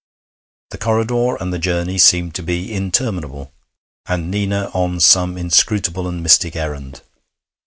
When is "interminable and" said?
2.73-4.31